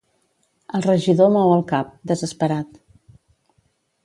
[0.79, 2.83] El regidor mou el cap, desesperat.